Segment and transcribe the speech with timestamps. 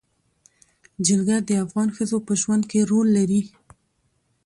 [1.05, 3.41] جلګه د افغان ښځو په ژوند کې رول لري.